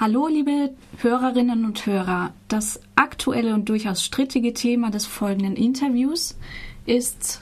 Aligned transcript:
Hallo, 0.00 0.28
liebe 0.28 0.70
Hörerinnen 0.98 1.64
und 1.64 1.84
Hörer. 1.84 2.32
Das 2.46 2.78
aktuelle 2.94 3.52
und 3.52 3.68
durchaus 3.68 4.04
strittige 4.04 4.54
Thema 4.54 4.92
des 4.92 5.06
folgenden 5.06 5.56
Interviews 5.56 6.36
ist 6.86 7.40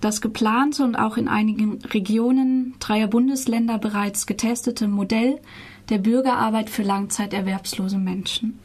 das 0.00 0.22
geplante 0.22 0.82
und 0.82 0.96
auch 0.96 1.18
in 1.18 1.28
einigen 1.28 1.82
Regionen 1.82 2.74
dreier 2.80 3.06
Bundesländer 3.06 3.76
bereits 3.76 4.26
getestete 4.26 4.88
Modell 4.88 5.42
der 5.90 5.98
Bürgerarbeit 5.98 6.70
für 6.70 6.84
langzeiterwerbslose 6.84 7.98
Menschen. 7.98 8.58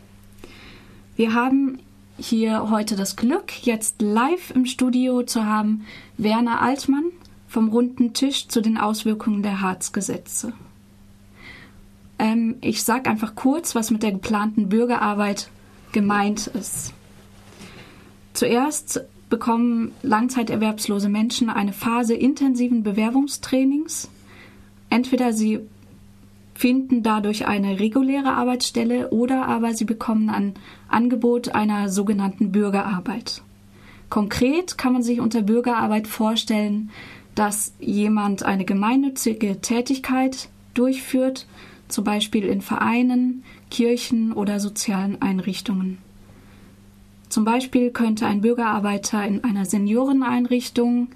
Wir 1.17 1.33
haben 1.33 1.79
hier 2.17 2.69
heute 2.69 2.95
das 2.95 3.17
Glück, 3.17 3.65
jetzt 3.65 4.01
live 4.01 4.51
im 4.51 4.65
Studio 4.65 5.23
zu 5.23 5.45
haben 5.45 5.85
Werner 6.17 6.61
Altmann 6.61 7.11
vom 7.49 7.67
runden 7.67 8.13
Tisch 8.13 8.47
zu 8.47 8.61
den 8.61 8.77
Auswirkungen 8.77 9.43
der 9.43 9.59
Harzgesetze. 9.59 10.53
Ähm, 12.19 12.57
ich 12.61 12.83
sage 12.83 13.09
einfach 13.09 13.35
kurz, 13.35 13.73
was 13.73 13.89
mit 13.89 14.03
der 14.03 14.11
geplanten 14.11 14.69
Bürgerarbeit 14.69 15.49
gemeint 15.91 16.47
ist. 16.47 16.93
Zuerst 18.33 19.01
bekommen 19.29 19.93
langzeiterwerbslose 20.03 21.09
Menschen 21.09 21.49
eine 21.49 21.73
Phase 21.73 22.13
intensiven 22.13 22.83
Bewerbungstrainings. 22.83 24.09
Entweder 24.89 25.33
sie 25.33 25.59
finden 26.55 27.03
dadurch 27.03 27.47
eine 27.47 27.79
reguläre 27.79 28.33
Arbeitsstelle 28.33 29.11
oder 29.11 29.47
aber 29.47 29.73
sie 29.73 29.85
bekommen 29.85 30.29
ein 30.29 30.55
Angebot 30.89 31.55
einer 31.55 31.89
sogenannten 31.89 32.51
Bürgerarbeit. 32.51 33.41
Konkret 34.09 34.77
kann 34.77 34.93
man 34.93 35.03
sich 35.03 35.21
unter 35.21 35.41
Bürgerarbeit 35.41 36.07
vorstellen, 36.07 36.89
dass 37.35 37.73
jemand 37.79 38.43
eine 38.43 38.65
gemeinnützige 38.65 39.61
Tätigkeit 39.61 40.49
durchführt, 40.73 41.45
zum 41.89 42.03
Beispiel 42.05 42.45
in 42.45 42.61
Vereinen, 42.61 43.43
Kirchen 43.69 44.31
oder 44.31 44.59
sozialen 44.59 45.21
Einrichtungen. 45.21 45.97
Zum 47.27 47.43
Beispiel 47.43 47.91
könnte 47.91 48.25
ein 48.25 48.41
Bürgerarbeiter 48.41 49.25
in 49.25 49.43
einer 49.43 49.65
Senioreneinrichtung 49.65 51.09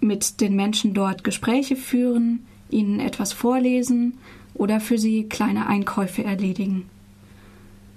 mit 0.00 0.40
den 0.40 0.56
Menschen 0.56 0.94
dort 0.94 1.24
Gespräche 1.24 1.76
führen, 1.76 2.46
ihnen 2.70 3.00
etwas 3.00 3.32
vorlesen 3.32 4.14
oder 4.54 4.80
für 4.80 4.98
sie 4.98 5.24
kleine 5.24 5.66
Einkäufe 5.66 6.24
erledigen. 6.24 6.88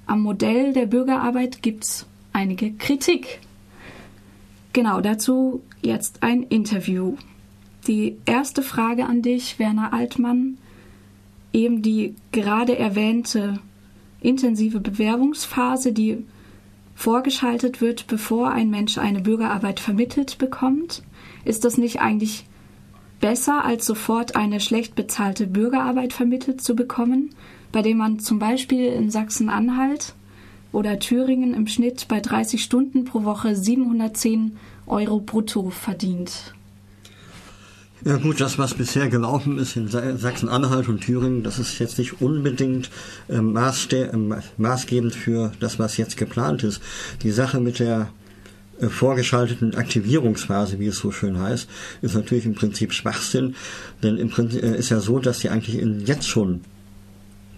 Am 0.05 0.21
Modell 0.21 0.73
der 0.73 0.87
Bürgerarbeit 0.87 1.61
gibt 1.61 1.83
es 1.83 2.05
einige 2.33 2.73
Kritik. 2.73 3.39
Genau 4.73 5.01
dazu 5.01 5.61
jetzt 5.81 6.23
ein 6.23 6.43
Interview. 6.43 7.15
Die 7.87 8.17
erste 8.25 8.61
Frage 8.61 9.05
an 9.05 9.21
dich, 9.21 9.57
Werner 9.59 9.93
Altmann 9.93 10.57
eben 11.53 11.81
die 11.81 12.15
gerade 12.31 12.77
erwähnte 12.77 13.59
intensive 14.21 14.79
Bewerbungsphase, 14.79 15.91
die 15.91 16.25
vorgeschaltet 16.95 17.81
wird, 17.81 18.07
bevor 18.07 18.51
ein 18.51 18.69
Mensch 18.69 18.97
eine 18.97 19.21
Bürgerarbeit 19.21 19.79
vermittelt 19.79 20.37
bekommt? 20.37 21.03
Ist 21.43 21.65
das 21.65 21.77
nicht 21.77 21.99
eigentlich 21.99 22.45
besser, 23.19 23.65
als 23.65 23.85
sofort 23.85 24.35
eine 24.35 24.59
schlecht 24.59 24.95
bezahlte 24.95 25.47
Bürgerarbeit 25.47 26.13
vermittelt 26.13 26.61
zu 26.61 26.75
bekommen, 26.75 27.29
bei 27.71 27.81
der 27.81 27.95
man 27.95 28.19
zum 28.19 28.39
Beispiel 28.39 28.85
in 28.87 29.09
Sachsen-Anhalt 29.09 30.13
oder 30.71 30.99
Thüringen 30.99 31.53
im 31.53 31.67
Schnitt 31.67 32.07
bei 32.07 32.19
30 32.19 32.63
Stunden 32.63 33.05
pro 33.05 33.23
Woche 33.23 33.55
710 33.55 34.57
Euro 34.87 35.19
brutto 35.19 35.69
verdient? 35.69 36.53
Ja 38.03 38.17
gut, 38.17 38.41
das, 38.41 38.57
was 38.57 38.73
bisher 38.73 39.09
gelaufen 39.09 39.59
ist 39.59 39.75
in 39.75 39.87
Sachsen-Anhalt 39.87 40.89
und 40.89 41.01
Thüringen, 41.01 41.43
das 41.43 41.59
ist 41.59 41.77
jetzt 41.77 41.99
nicht 41.99 42.19
unbedingt 42.19 42.89
äh, 43.29 43.41
maßgebend 43.41 45.13
für 45.13 45.51
das, 45.59 45.77
was 45.77 45.97
jetzt 45.97 46.17
geplant 46.17 46.63
ist. 46.63 46.81
Die 47.21 47.29
Sache 47.29 47.59
mit 47.59 47.77
der 47.77 48.09
äh, 48.79 48.87
vorgeschalteten 48.87 49.75
Aktivierungsphase, 49.75 50.79
wie 50.79 50.87
es 50.87 50.97
so 50.97 51.11
schön 51.11 51.39
heißt, 51.39 51.69
ist 52.01 52.15
natürlich 52.15 52.47
im 52.47 52.55
Prinzip 52.55 52.91
Schwachsinn, 52.91 53.53
denn 54.01 54.17
im 54.17 54.31
Prinzip 54.31 54.63
äh, 54.63 54.75
ist 54.75 54.89
ja 54.89 54.99
so, 54.99 55.19
dass 55.19 55.37
die 55.37 55.49
eigentlich 55.49 55.77
in, 55.77 56.03
jetzt 56.03 56.27
schon 56.27 56.61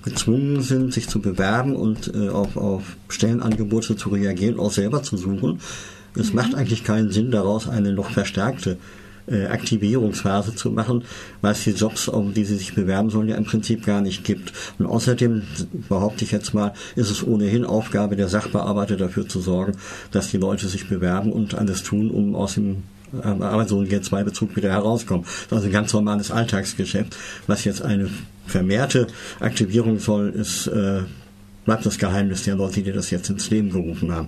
gezwungen 0.03 0.61
sind, 0.61 0.93
sich 0.93 1.07
zu 1.07 1.21
bewerben 1.21 1.73
und 1.73 2.13
äh, 2.13 2.27
auf, 2.27 2.57
auf 2.57 2.97
Stellenangebote 3.07 3.95
zu 3.95 4.09
reagieren, 4.09 4.59
auch 4.59 4.73
selber 4.73 5.03
zu 5.03 5.15
suchen. 5.15 5.61
Es 6.17 6.31
mhm. 6.31 6.35
macht 6.35 6.53
eigentlich 6.53 6.83
keinen 6.83 7.11
Sinn, 7.11 7.31
daraus 7.31 7.69
eine 7.69 7.93
noch 7.93 8.09
verstärkte 8.09 8.77
äh, 9.27 9.45
Aktivierungsphase 9.45 10.55
zu 10.55 10.71
machen, 10.71 11.03
weil 11.41 11.53
es 11.53 11.63
die 11.63 11.71
Jobs, 11.71 12.07
um 12.07 12.33
die 12.33 12.45
sie 12.45 12.57
sich 12.57 12.75
bewerben 12.75 13.09
sollen, 13.09 13.29
ja 13.29 13.35
im 13.35 13.45
Prinzip 13.45 13.85
gar 13.85 14.01
nicht 14.01 14.23
gibt. 14.23 14.53
Und 14.79 14.85
außerdem, 14.85 15.43
behaupte 15.89 16.25
ich 16.25 16.31
jetzt 16.31 16.53
mal, 16.53 16.73
ist 16.95 17.09
es 17.09 17.25
ohnehin 17.25 17.65
Aufgabe 17.65 18.15
der 18.15 18.27
Sachbearbeiter 18.27 18.97
dafür 18.97 19.27
zu 19.27 19.39
sorgen, 19.39 19.73
dass 20.11 20.31
die 20.31 20.37
Leute 20.37 20.67
sich 20.67 20.89
bewerben 20.89 21.31
und 21.31 21.55
alles 21.55 21.83
tun, 21.83 22.11
um 22.11 22.35
aus 22.35 22.55
dem 22.55 22.83
Arbeitslosengeld-2-Bezug 23.21 24.55
wieder 24.55 24.71
herauskommen. 24.71 25.23
Das 25.23 25.33
ist 25.43 25.53
also 25.53 25.65
ein 25.67 25.71
ganz 25.71 25.93
normales 25.93 26.31
Alltagsgeschäft. 26.31 27.15
Was 27.47 27.63
jetzt 27.63 27.81
eine 27.81 28.09
vermehrte 28.45 29.07
Aktivierung 29.39 29.99
soll, 29.99 30.29
ist, 30.29 30.67
äh, 30.67 31.01
bleibt 31.65 31.85
das 31.85 31.97
Geheimnis 31.97 32.43
der 32.43 32.55
Leute, 32.55 32.81
die 32.81 32.91
das 32.91 33.11
jetzt 33.11 33.29
ins 33.29 33.49
Leben 33.49 33.69
gerufen 33.69 34.11
haben. 34.11 34.27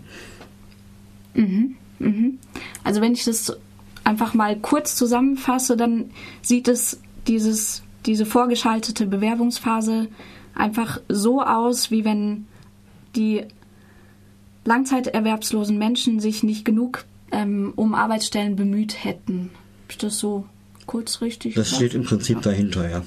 Mhm, 1.34 1.76
mhm. 2.00 2.38
Also 2.84 3.02
wenn 3.02 3.14
ich 3.14 3.26
das 3.26 3.58
einfach 4.06 4.34
mal 4.34 4.58
kurz 4.58 4.96
zusammenfasse, 4.96 5.76
dann 5.76 6.12
sieht 6.42 6.68
es 6.68 7.02
dieses, 7.28 7.84
diese 8.06 8.26
vorgeschaltete 8.26 9.06
Bewerbungsphase 9.08 10.08
einfach 10.54 11.02
so 11.10 11.42
aus, 11.42 11.92
wie 11.92 12.06
wenn 12.06 12.48
die 13.16 13.44
langzeiterwerbslosen 14.64 15.78
Menschen 15.78 16.20
sich 16.20 16.44
nicht 16.44 16.66
genug 16.66 17.06
ähm, 17.32 17.74
um 17.76 17.94
Arbeitsstellen 17.94 18.56
bemüht 18.56 19.04
hätten. 19.04 19.52
Ist 19.90 20.04
das 20.04 20.20
so 20.20 20.46
kurz 20.86 21.22
richtig? 21.22 21.56
Das 21.56 21.76
steht 21.76 21.94
im 21.94 22.04
Prinzip 22.04 22.42
dahinter, 22.42 22.90
ja. 22.90 23.04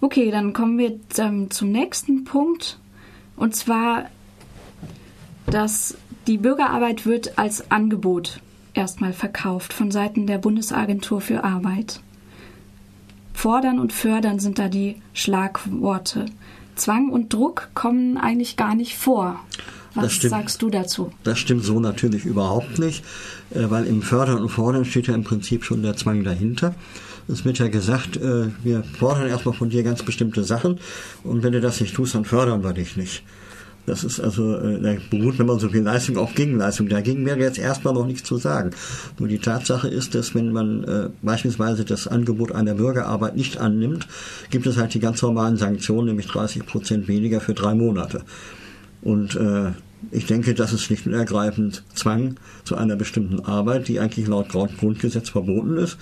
Okay, 0.00 0.30
dann 0.30 0.52
kommen 0.52 0.78
wir 0.78 0.98
ähm, 1.18 1.50
zum 1.50 1.72
nächsten 1.72 2.24
Punkt. 2.24 2.78
Und 3.36 3.54
zwar, 3.56 4.10
dass 5.46 5.96
die 6.26 6.38
Bürgerarbeit 6.38 7.06
wird 7.06 7.38
als 7.38 7.70
Angebot 7.70 8.40
erstmal 8.78 9.12
verkauft 9.12 9.72
von 9.72 9.90
Seiten 9.90 10.26
der 10.26 10.38
Bundesagentur 10.38 11.20
für 11.20 11.44
Arbeit. 11.44 12.00
Fordern 13.34 13.78
und 13.78 13.92
fördern 13.92 14.38
sind 14.40 14.58
da 14.58 14.68
die 14.68 14.96
Schlagworte. 15.12 16.26
Zwang 16.76 17.10
und 17.10 17.32
Druck 17.32 17.68
kommen 17.74 18.16
eigentlich 18.16 18.56
gar 18.56 18.74
nicht 18.74 18.96
vor. 18.96 19.40
Was 19.94 20.12
stimmt, 20.12 20.30
sagst 20.30 20.62
du 20.62 20.70
dazu? 20.70 21.12
Das 21.24 21.38
stimmt 21.38 21.64
so 21.64 21.80
natürlich 21.80 22.24
überhaupt 22.24 22.78
nicht, 22.78 23.04
äh, 23.50 23.64
weil 23.68 23.84
im 23.86 24.02
Fördern 24.02 24.38
und 24.38 24.48
Fordern 24.48 24.84
steht 24.84 25.08
ja 25.08 25.14
im 25.14 25.24
Prinzip 25.24 25.64
schon 25.64 25.82
der 25.82 25.96
Zwang 25.96 26.24
dahinter. 26.24 26.74
Es 27.26 27.44
wird 27.44 27.58
ja 27.58 27.68
gesagt, 27.68 28.16
äh, 28.16 28.48
wir 28.62 28.84
fordern 28.98 29.28
erstmal 29.28 29.54
von 29.54 29.70
dir 29.70 29.82
ganz 29.82 30.02
bestimmte 30.02 30.44
Sachen 30.44 30.78
und 31.24 31.42
wenn 31.42 31.52
du 31.52 31.60
das 31.60 31.80
nicht 31.80 31.94
tust, 31.94 32.14
dann 32.14 32.24
fördern 32.24 32.62
wir 32.62 32.72
dich 32.72 32.96
nicht. 32.96 33.22
Das 33.88 34.04
ist 34.04 34.20
also, 34.20 34.56
äh, 34.56 34.80
da 34.80 34.96
beruht, 35.10 35.38
man 35.38 35.58
so 35.58 35.70
viel 35.70 35.82
Leistung 35.82 36.18
auf 36.18 36.34
Gegenleistung. 36.34 36.88
Dagegen 36.88 37.24
wäre 37.24 37.38
jetzt 37.38 37.58
erstmal 37.58 37.94
noch 37.94 38.06
nichts 38.06 38.28
zu 38.28 38.36
sagen. 38.36 38.70
Nur 39.18 39.28
die 39.28 39.38
Tatsache 39.38 39.88
ist, 39.88 40.14
dass 40.14 40.34
wenn 40.34 40.52
man 40.52 40.84
äh, 40.84 41.08
beispielsweise 41.22 41.86
das 41.86 42.06
Angebot 42.06 42.52
einer 42.52 42.74
Bürgerarbeit 42.74 43.36
nicht 43.36 43.58
annimmt, 43.58 44.06
gibt 44.50 44.66
es 44.66 44.76
halt 44.76 44.92
die 44.92 45.00
ganz 45.00 45.22
normalen 45.22 45.56
Sanktionen, 45.56 46.08
nämlich 46.08 46.26
30 46.26 46.66
Prozent 46.66 47.08
weniger 47.08 47.40
für 47.40 47.54
drei 47.54 47.74
Monate. 47.74 48.22
Und 49.00 49.36
äh, 49.36 49.72
ich 50.10 50.26
denke, 50.26 50.54
das 50.54 50.74
ist 50.74 50.82
schlicht 50.82 51.06
und 51.06 51.14
ergreifend 51.14 51.82
Zwang 51.94 52.36
zu 52.64 52.76
einer 52.76 52.94
bestimmten 52.94 53.40
Arbeit, 53.40 53.88
die 53.88 54.00
eigentlich 54.00 54.28
laut 54.28 54.50
Grundgesetz 54.50 55.30
verboten 55.30 55.78
ist 55.78 55.96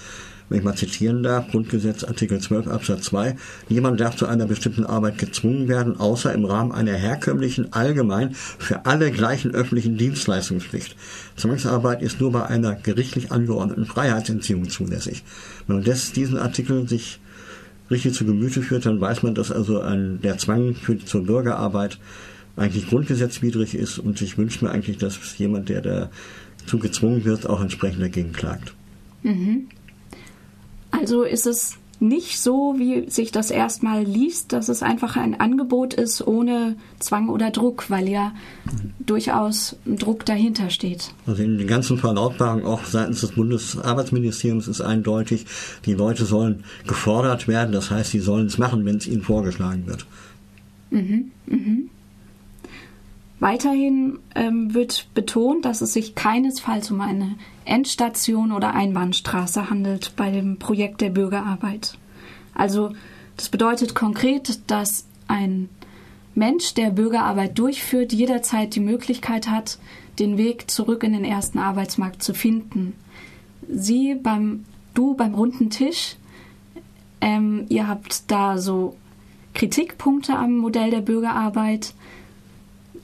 wenn 0.49 0.59
ich 0.59 0.65
mal 0.65 0.77
zitieren 0.77 1.23
darf, 1.23 1.51
Grundgesetz 1.51 2.05
Artikel 2.05 2.41
12 2.41 2.69
Absatz 2.69 3.05
2, 3.07 3.37
niemand 3.69 4.01
darf 4.01 4.17
zu 4.17 4.27
einer 4.27 4.47
bestimmten 4.47 4.85
Arbeit 4.85 5.19
gezwungen 5.19 5.69
werden, 5.69 5.99
außer 5.99 6.33
im 6.33 6.45
Rahmen 6.45 6.73
einer 6.73 6.95
herkömmlichen, 6.95 7.73
allgemein 7.73 8.35
für 8.35 8.87
alle 8.87 9.11
gleichen 9.11 9.53
öffentlichen 9.53 9.97
Dienstleistungspflicht. 9.97 10.97
Zwangsarbeit 11.37 12.03
ist 12.03 12.21
nur 12.21 12.33
bei 12.33 12.47
einer 12.47 12.75
gerichtlich 12.75 13.33
angeordneten 13.33 13.87
Freiheitsentziehung 13.87 14.69
zulässig. 14.69 15.25
Wenn 15.67 15.77
man 15.77 15.85
das, 15.85 16.13
diesen 16.13 16.39
Artikel 16.39 16.89
sich 16.89 17.21
richtig 17.91 18.15
zu 18.15 18.25
Gemüte 18.25 18.63
führt, 18.63 18.87
dann 18.87 19.01
weiß 19.01 19.23
man, 19.23 19.35
dass 19.35 19.51
also 19.51 19.81
ein, 19.81 20.21
der 20.23 20.39
Zwang 20.39 20.75
für, 20.75 20.99
zur 20.99 21.25
Bürgerarbeit 21.25 21.99
eigentlich 22.57 22.89
grundgesetzwidrig 22.89 23.75
ist 23.75 23.99
und 23.99 24.21
ich 24.23 24.39
wünsche 24.39 24.65
mir 24.65 24.71
eigentlich, 24.71 24.99
dass 24.99 25.19
jemand, 25.39 25.69
der 25.69 26.11
dazu 26.63 26.79
gezwungen 26.79 27.25
wird, 27.25 27.49
auch 27.49 27.61
entsprechend 27.61 28.03
dagegen 28.03 28.33
klagt. 28.33 28.75
Mhm. 29.23 29.69
Also 30.91 31.23
ist 31.23 31.47
es 31.47 31.79
nicht 31.99 32.41
so, 32.41 32.75
wie 32.77 33.09
sich 33.09 33.33
das 33.33 33.51
erstmal 33.51 34.03
liest, 34.03 34.53
dass 34.53 34.69
es 34.69 34.83
einfach 34.83 35.17
ein 35.17 35.41
Angebot 35.41 35.95
ist 35.95 36.27
ohne 36.27 36.77
Zwang 36.99 37.29
oder 37.31 37.51
Druck, 37.51 37.89
weil 37.89 38.09
ja 38.09 38.33
mhm. 38.67 38.93
durchaus 39.01 39.77
Druck 39.87 40.27
dahinter 40.27 40.69
steht. 40.69 41.13
Also 41.27 41.43
in 41.43 41.57
den 41.57 41.67
ganzen 41.67 41.97
Verlautbarungen 41.97 42.67
auch 42.67 42.85
seitens 42.85 43.23
des 43.23 43.33
Bundesarbeitsministeriums 43.33 44.69
ist 44.69 44.83
eindeutig, 44.83 45.47
die 45.87 45.95
Leute 45.95 46.27
sollen 46.27 46.65
gefordert 46.87 47.49
werden, 47.49 47.73
das 47.73 47.91
heißt, 47.91 48.11
sie 48.11 48.21
sollen 48.21 48.47
es 48.47 48.59
machen, 48.59 48.85
wenn 48.85 48.97
es 48.97 49.07
ihnen 49.07 49.23
vorgeschlagen 49.23 49.87
wird. 49.87 50.07
Mhm, 50.91 51.31
mhm. 51.47 51.91
Weiterhin 53.47 54.19
ähm, 54.35 54.75
wird 54.75 55.07
betont, 55.15 55.67
dass 55.67 55.81
es 55.81 55.93
sich 55.93 56.17
keinesfalls 56.17 56.91
um 56.91 57.01
eine 57.01 57.37
Endstation 57.65 58.51
oder 58.51 58.75
Einbahnstraße 58.75 59.71
handelt 59.71 60.15
bei 60.17 60.33
dem 60.33 60.59
Projekt 60.59 61.01
der 61.01 61.11
Bürgerarbeit. 61.11 61.97
Also 62.57 62.91
das 63.37 63.49
bedeutet 63.49 63.95
konkret, 63.95 64.59
dass 64.69 65.07
ein 65.29 65.69
Mensch, 66.35 66.75
der 66.75 66.91
Bürgerarbeit 66.91 67.57
durchführt, 67.57 68.13
jederzeit 68.13 68.75
die 68.75 68.81
Möglichkeit 68.81 69.47
hat, 69.47 69.79
den 70.19 70.39
Weg 70.39 70.69
zurück 70.69 71.05
in 71.05 71.13
den 71.13 71.25
ersten 71.25 71.61
Arbeitsmarkt 71.61 72.25
zu 72.25 72.35
finden. 72.35 72.95
Sie 73.69 74.17
beim, 74.17 74.65
du 74.93 75.15
beim 75.15 75.37
runden 75.37 75.71
Tisch, 75.71 76.17
ähm, 77.21 77.67
ihr 77.69 77.87
habt 77.87 78.29
da 78.29 78.59
so 78.59 78.97
Kritikpunkte 79.55 80.35
am 80.37 80.57
Modell 80.57 80.91
der 80.91 81.01
Bürgerarbeit. 81.01 81.95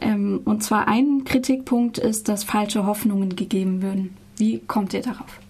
Ähm, 0.02 0.40
und 0.44 0.62
zwar 0.62 0.88
ein 0.88 1.25
Kritikpunkt 1.25 1.99
ist, 1.99 2.28
dass 2.28 2.44
falsche 2.44 2.87
Hoffnungen 2.87 3.37
gegeben 3.37 3.82
würden. 3.82 4.16
Wie 4.37 4.58
kommt 4.58 4.94
ihr 4.94 5.02
darauf? 5.02 5.40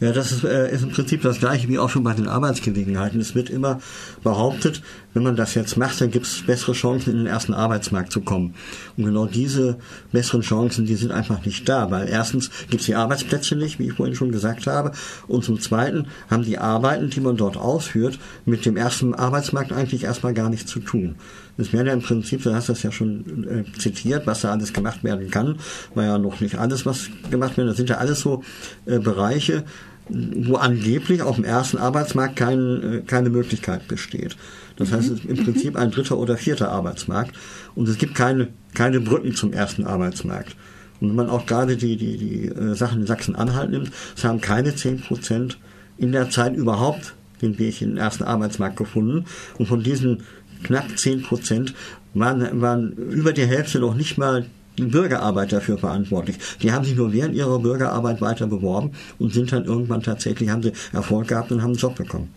Ja, 0.00 0.12
das 0.12 0.32
ist, 0.32 0.44
äh, 0.44 0.72
ist 0.72 0.82
im 0.82 0.90
Prinzip 0.90 1.20
das 1.20 1.38
gleiche 1.40 1.68
wie 1.68 1.78
auch 1.78 1.90
schon 1.90 2.02
bei 2.02 2.14
den 2.14 2.26
Arbeitsgelegenheiten. 2.26 3.20
Es 3.20 3.34
wird 3.34 3.50
immer 3.50 3.80
behauptet, 4.22 4.82
wenn 5.14 5.22
man 5.22 5.36
das 5.36 5.54
jetzt 5.54 5.76
macht, 5.76 6.00
dann 6.00 6.10
gibt 6.10 6.26
es 6.26 6.42
bessere 6.46 6.72
Chancen, 6.72 7.10
in 7.10 7.16
den 7.18 7.26
ersten 7.26 7.54
Arbeitsmarkt 7.54 8.12
zu 8.12 8.20
kommen. 8.20 8.54
Und 8.96 9.04
genau 9.04 9.26
diese 9.26 9.78
besseren 10.12 10.42
Chancen, 10.42 10.86
die 10.86 10.94
sind 10.94 11.12
einfach 11.12 11.44
nicht 11.44 11.68
da, 11.68 11.90
weil 11.90 12.08
erstens 12.08 12.50
gibt 12.68 12.80
es 12.80 12.86
die 12.86 12.94
Arbeitsplätze 12.94 13.56
nicht, 13.56 13.78
wie 13.78 13.88
ich 13.88 13.94
vorhin 13.94 14.14
schon 14.14 14.32
gesagt 14.32 14.66
habe, 14.66 14.92
und 15.26 15.44
zum 15.44 15.60
Zweiten 15.60 16.06
haben 16.30 16.44
die 16.44 16.58
Arbeiten, 16.58 17.10
die 17.10 17.20
man 17.20 17.36
dort 17.36 17.56
ausführt, 17.56 18.18
mit 18.44 18.64
dem 18.64 18.76
ersten 18.76 19.14
Arbeitsmarkt 19.14 19.72
eigentlich 19.72 20.04
erstmal 20.04 20.34
gar 20.34 20.50
nichts 20.50 20.70
zu 20.70 20.80
tun. 20.80 21.16
Es 21.58 21.72
wäre 21.72 21.86
ja 21.86 21.92
im 21.92 22.02
Prinzip, 22.02 22.42
du 22.42 22.54
hast 22.54 22.68
das 22.68 22.82
ja 22.82 22.90
schon 22.90 23.44
äh, 23.44 23.78
zitiert, 23.78 24.26
was 24.26 24.40
da 24.40 24.52
alles 24.52 24.72
gemacht 24.72 25.04
werden 25.04 25.30
kann, 25.30 25.58
war 25.94 26.04
ja 26.04 26.18
noch 26.18 26.40
nicht 26.40 26.56
alles, 26.56 26.86
was 26.86 27.10
gemacht 27.30 27.56
wird. 27.56 27.68
Das 27.68 27.76
sind 27.76 27.90
ja 27.90 27.98
alles 27.98 28.20
so 28.20 28.42
äh, 28.86 28.98
Bereiche, 28.98 29.64
wo 30.10 30.56
angeblich 30.56 31.22
auf 31.22 31.36
dem 31.36 31.44
ersten 31.44 31.78
Arbeitsmarkt 31.78 32.36
kein, 32.36 32.82
äh, 32.82 33.02
keine 33.06 33.30
Möglichkeit 33.30 33.88
besteht. 33.88 34.36
Das 34.76 34.92
heißt, 34.92 35.10
es 35.10 35.20
ist 35.20 35.24
im 35.24 35.44
Prinzip 35.44 35.76
ein 35.76 35.90
dritter 35.90 36.18
oder 36.18 36.36
vierter 36.36 36.70
Arbeitsmarkt 36.70 37.36
und 37.74 37.88
es 37.88 37.98
gibt 37.98 38.14
keine, 38.14 38.48
keine 38.74 39.00
Brücken 39.00 39.34
zum 39.34 39.52
ersten 39.52 39.84
Arbeitsmarkt. 39.84 40.56
Und 41.00 41.10
wenn 41.10 41.16
man 41.16 41.30
auch 41.30 41.46
gerade 41.46 41.76
die, 41.76 41.96
die, 41.96 42.16
die 42.16 42.46
äh, 42.46 42.74
Sachen 42.74 43.02
in 43.02 43.06
Sachsen-Anhalt 43.06 43.70
nimmt, 43.70 43.90
es 44.16 44.24
haben 44.24 44.40
keine 44.40 44.74
10 44.74 45.00
Prozent 45.00 45.58
in 45.96 46.12
der 46.12 46.30
Zeit 46.30 46.56
überhaupt 46.56 47.14
den 47.42 47.58
Weg 47.58 47.80
in 47.80 47.90
den 47.90 47.98
ersten 47.98 48.24
Arbeitsmarkt 48.24 48.76
gefunden. 48.76 49.24
Und 49.58 49.66
von 49.66 49.82
diesen 49.82 50.22
knapp 50.62 50.98
10 50.98 51.22
Prozent 51.22 51.74
waren, 52.14 52.60
waren 52.60 52.92
über 52.92 53.32
die 53.32 53.46
Hälfte 53.46 53.78
noch 53.78 53.94
nicht 53.94 54.18
mal 54.18 54.46
Bürgerarbeit 54.88 55.52
dafür 55.52 55.78
verantwortlich. 55.78 56.38
Die 56.62 56.72
haben 56.72 56.84
sich 56.84 56.96
nur 56.96 57.12
während 57.12 57.34
ihrer 57.34 57.58
Bürgerarbeit 57.58 58.20
weiter 58.20 58.46
beworben 58.46 58.92
und 59.18 59.32
sind 59.32 59.52
dann 59.52 59.64
irgendwann 59.64 60.02
tatsächlich, 60.02 60.48
haben 60.48 60.62
sie 60.62 60.72
Erfolg 60.92 61.28
gehabt 61.28 61.52
und 61.52 61.62
haben 61.62 61.70
einen 61.70 61.78
Job 61.78 61.96
bekommen. 61.96 62.28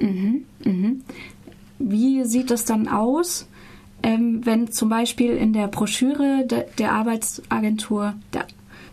Mhm, 0.00 0.44
mhm. 0.64 1.02
Wie 1.78 2.24
sieht 2.24 2.50
das 2.50 2.64
dann 2.64 2.88
aus, 2.88 3.46
ähm, 4.02 4.40
wenn 4.44 4.70
zum 4.70 4.88
Beispiel 4.88 5.32
in 5.32 5.52
der 5.52 5.68
Broschüre 5.68 6.46
de, 6.46 6.64
der 6.78 6.92
Arbeitsagentur 6.92 8.14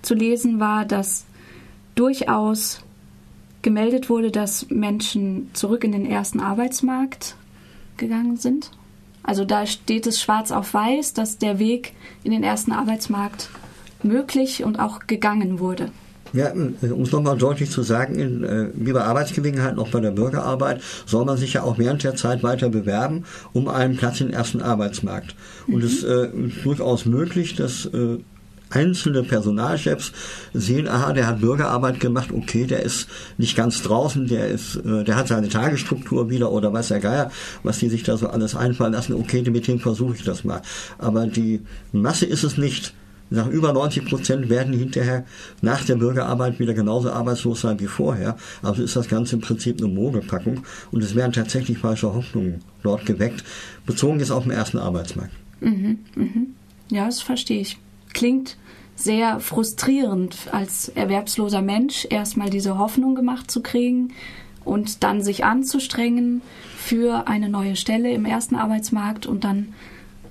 zu 0.02 0.14
lesen 0.14 0.60
war, 0.60 0.86
dass 0.86 1.26
durchaus 1.96 2.82
gemeldet 3.62 4.10
wurde, 4.10 4.32
dass 4.32 4.70
Menschen 4.70 5.50
zurück 5.54 5.84
in 5.84 5.92
den 5.92 6.06
ersten 6.06 6.40
Arbeitsmarkt 6.40 7.36
gegangen 7.98 8.38
sind? 8.38 8.72
Also 9.24 9.46
da 9.46 9.66
steht 9.66 10.08
es 10.08 10.22
schwarz 10.22 10.52
auf 10.52 10.74
weiß, 10.74 11.14
dass 11.14 11.38
der 11.38 11.60
Weg 11.60 11.94
in 12.24 12.32
den 12.32 12.44
ersten 12.44 12.72
Arbeitsmarkt 12.72 13.50
möglich 14.04 14.64
und 14.64 14.80
auch 14.80 15.02
gegangen 15.08 15.60
wurde. 15.60 15.92
Ja, 16.34 16.48
äh, 16.48 16.88
um 16.88 17.02
es 17.02 17.12
nochmal 17.12 17.38
deutlich 17.38 17.72
zu 17.72 17.84
sagen, 17.84 18.16
in, 18.16 18.44
äh, 18.44 18.70
wie 18.74 18.94
bei 18.94 19.04
Arbeitsgelegenheiten, 19.04 19.80
auch 19.80 19.90
bei 19.90 20.00
der 20.00 20.12
Bürgerarbeit, 20.12 20.82
soll 21.06 21.26
man 21.26 21.38
sich 21.38 21.54
ja 21.54 21.64
auch 21.64 21.78
während 21.78 22.04
der 22.04 22.16
Zeit 22.16 22.42
weiter 22.44 22.70
bewerben 22.70 23.26
um 23.54 23.68
einen 23.68 23.98
Platz 23.98 24.22
im 24.22 24.30
ersten 24.30 24.62
Arbeitsmarkt. 24.62 25.36
Und 25.68 25.80
mhm. 25.80 25.84
es 25.84 25.94
ist 25.94 26.04
äh, 26.04 26.30
durchaus 26.64 27.06
möglich, 27.06 27.56
dass 27.56 27.86
äh, 27.86 28.18
einzelne 28.72 29.24
Personalchefs 29.24 30.12
sehen, 30.54 30.88
aha, 30.88 31.14
der 31.14 31.28
hat 31.28 31.42
Bürgerarbeit 31.42 32.00
gemacht, 32.00 32.30
okay, 32.34 32.66
der 32.66 32.84
ist 32.84 33.08
nicht 33.38 33.56
ganz 33.56 33.82
draußen, 33.84 34.28
der 34.28 34.48
ist, 34.48 34.78
äh, 34.78 35.04
der 35.04 35.16
hat 35.16 35.28
seine 35.28 35.50
Tagesstruktur 35.50 36.30
wieder 36.30 36.52
oder 36.52 36.74
weiß 36.74 36.90
der 36.90 37.00
Geier, 37.00 37.32
was 37.64 37.80
die 37.80 37.90
sich 37.90 38.04
da 38.04 38.18
so 38.18 38.28
alles 38.28 38.56
einfallen 38.56 38.94
lassen, 38.94 39.14
okay, 39.14 39.42
mit 39.50 39.68
dem 39.68 39.80
versuche 39.80 40.16
ich 40.16 40.24
das 40.24 40.44
mal. 40.44 40.62
Aber 40.98 41.28
die 41.28 41.62
Masse 41.92 42.26
ist 42.26 42.44
es 42.44 42.58
nicht. 42.58 42.94
Nach 43.34 43.48
über 43.48 43.72
90 43.72 44.06
Prozent 44.06 44.50
werden 44.50 44.74
hinterher 44.74 45.26
nach 45.62 45.86
der 45.86 45.96
Bürgerarbeit 45.96 46.60
wieder 46.60 46.74
genauso 46.74 47.12
arbeitslos 47.12 47.62
sein 47.62 47.80
wie 47.80 47.88
vorher. 47.88 48.36
Also 48.62 48.84
ist 48.84 48.98
das 48.98 49.08
Ganze 49.08 49.36
im 49.36 49.42
Prinzip 49.42 49.78
eine 49.78 49.88
Mogelpackung 49.88 50.64
und 50.92 51.02
es 51.02 51.16
werden 51.16 51.32
tatsächlich 51.32 51.78
falsche 51.78 52.14
Hoffnungen 52.14 52.60
dort 52.84 53.06
geweckt, 53.06 53.46
bezogen 53.86 54.20
jetzt 54.20 54.32
auf 54.32 54.44
den 54.44 54.52
ersten 54.52 54.80
Arbeitsmarkt. 54.80 55.32
Mhm, 55.62 56.00
mhm. 56.16 56.48
Ja, 56.90 57.06
das 57.06 57.22
verstehe 57.22 57.62
ich. 57.62 57.78
Klingt 58.14 58.58
sehr 58.96 59.40
frustrierend 59.40 60.38
als 60.52 60.90
erwerbsloser 60.90 61.62
Mensch, 61.62 62.06
erstmal 62.10 62.50
diese 62.50 62.78
Hoffnung 62.78 63.16
gemacht 63.16 63.50
zu 63.50 63.62
kriegen 63.62 64.14
und 64.64 65.04
dann 65.04 65.24
sich 65.24 65.44
anzustrengen 65.44 66.42
für 66.78 67.28
eine 67.28 67.50
neue 67.50 67.76
Stelle 67.76 68.12
im 68.12 68.26
ersten 68.26 68.56
Arbeitsmarkt 68.56 69.26
und 69.26 69.44
dann 69.44 69.74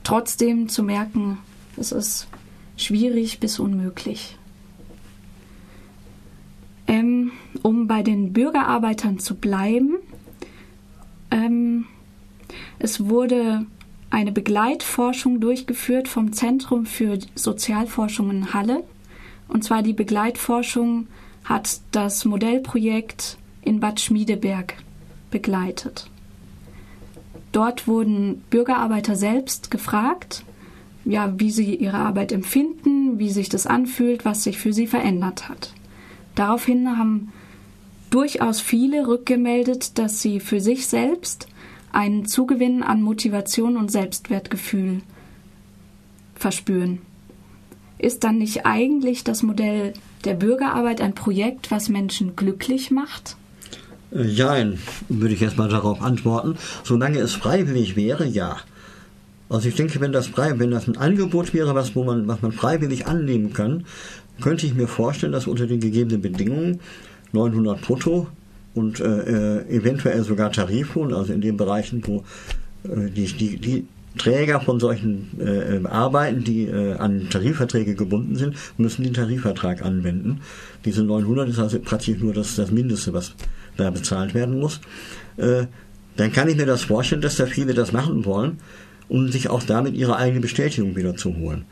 trotzdem 0.04 0.68
zu 0.68 0.82
merken, 0.82 1.38
es 1.76 1.92
ist 1.92 2.28
schwierig 2.76 3.40
bis 3.40 3.58
unmöglich. 3.58 4.36
Ähm, 6.86 7.32
um 7.62 7.86
bei 7.86 8.02
den 8.02 8.32
Bürgerarbeitern 8.32 9.18
zu 9.18 9.36
bleiben, 9.36 9.96
ähm, 11.30 11.86
es 12.78 13.08
wurde 13.08 13.66
eine 14.10 14.32
Begleitforschung 14.32 15.40
durchgeführt 15.40 16.08
vom 16.08 16.32
Zentrum 16.32 16.84
für 16.84 17.18
Sozialforschung 17.34 18.30
in 18.30 18.52
Halle. 18.52 18.82
Und 19.48 19.64
zwar 19.64 19.82
die 19.82 19.92
Begleitforschung 19.92 21.06
hat 21.44 21.80
das 21.92 22.24
Modellprojekt 22.24 23.38
in 23.62 23.80
Bad 23.80 24.00
Schmiedeberg 24.00 24.74
begleitet. 25.30 26.10
Dort 27.52 27.88
wurden 27.88 28.42
Bürgerarbeiter 28.50 29.16
selbst 29.16 29.70
gefragt, 29.70 30.44
ja, 31.04 31.32
wie 31.38 31.50
sie 31.50 31.74
ihre 31.74 31.98
Arbeit 31.98 32.30
empfinden, 32.32 33.18
wie 33.18 33.30
sich 33.30 33.48
das 33.48 33.66
anfühlt, 33.66 34.24
was 34.24 34.44
sich 34.44 34.58
für 34.58 34.72
sie 34.72 34.86
verändert 34.86 35.48
hat. 35.48 35.72
Daraufhin 36.34 36.96
haben 36.96 37.32
durchaus 38.10 38.60
viele 38.60 39.06
rückgemeldet, 39.06 39.98
dass 39.98 40.20
sie 40.20 40.40
für 40.40 40.60
sich 40.60 40.86
selbst 40.86 41.46
einen 41.92 42.26
Zugewinn 42.26 42.82
an 42.82 43.02
Motivation 43.02 43.76
und 43.76 43.90
Selbstwertgefühl 43.90 45.02
verspüren. 46.34 46.98
Ist 47.98 48.24
dann 48.24 48.38
nicht 48.38 48.64
eigentlich 48.64 49.24
das 49.24 49.42
Modell 49.42 49.92
der 50.24 50.34
Bürgerarbeit 50.34 51.00
ein 51.00 51.14
Projekt, 51.14 51.70
was 51.70 51.88
Menschen 51.88 52.36
glücklich 52.36 52.90
macht? 52.90 53.36
Nein, 54.10 54.72
äh, 54.72 54.76
würde 55.08 55.34
ich 55.34 55.42
erstmal 55.42 55.68
darauf 55.68 56.02
antworten. 56.02 56.56
Solange 56.82 57.18
es 57.18 57.34
freiwillig 57.34 57.96
wäre, 57.96 58.26
ja. 58.26 58.56
Also 59.48 59.68
ich 59.68 59.74
denke, 59.74 60.00
wenn 60.00 60.12
das 60.12 60.28
frei, 60.28 60.58
wenn 60.58 60.70
das 60.70 60.88
ein 60.88 60.96
Angebot 60.96 61.52
wäre, 61.52 61.74
was, 61.74 61.94
wo 61.94 62.04
man, 62.04 62.26
was 62.28 62.40
man 62.40 62.52
freiwillig 62.52 63.06
annehmen 63.06 63.52
kann, 63.52 63.84
könnte 64.40 64.66
ich 64.66 64.74
mir 64.74 64.88
vorstellen, 64.88 65.32
dass 65.32 65.46
unter 65.46 65.66
den 65.66 65.80
gegebenen 65.80 66.22
Bedingungen 66.22 66.80
900 67.32 67.80
brutto 67.80 68.28
und 68.74 69.00
äh, 69.00 69.58
äh, 69.58 69.76
eventuell 69.76 70.22
sogar 70.22 70.52
Tariflohn, 70.52 71.12
also 71.12 71.32
in 71.32 71.40
den 71.40 71.56
Bereichen, 71.56 72.02
wo 72.06 72.24
äh, 72.84 73.10
die, 73.10 73.26
die, 73.26 73.56
die 73.58 73.86
Träger 74.18 74.60
von 74.60 74.80
solchen 74.80 75.28
äh, 75.40 75.86
Arbeiten, 75.86 76.42
die 76.42 76.66
äh, 76.66 76.94
an 76.94 77.28
Tarifverträge 77.30 77.94
gebunden 77.94 78.36
sind, 78.36 78.56
müssen 78.76 79.04
den 79.04 79.14
Tarifvertrag 79.14 79.84
anwenden. 79.84 80.40
Diese 80.84 81.04
900 81.04 81.48
ist 81.48 81.58
also 81.58 81.78
praktisch 81.78 82.18
nur 82.18 82.34
das, 82.34 82.56
das 82.56 82.70
Mindeste, 82.70 83.12
was 83.12 83.34
da 83.76 83.90
bezahlt 83.90 84.34
werden 84.34 84.58
muss. 84.58 84.80
Äh, 85.36 85.66
dann 86.16 86.32
kann 86.32 86.48
ich 86.48 86.56
mir 86.56 86.66
das 86.66 86.82
vorstellen, 86.82 87.22
dass 87.22 87.36
da 87.36 87.46
viele 87.46 87.72
das 87.72 87.92
machen 87.92 88.24
wollen, 88.24 88.58
um 89.08 89.28
sich 89.28 89.48
auch 89.48 89.62
damit 89.62 89.94
ihre 89.94 90.16
eigene 90.16 90.40
Bestätigung 90.40 90.96
wieder 90.96 91.16
zu 91.16 91.36
holen. 91.36 91.64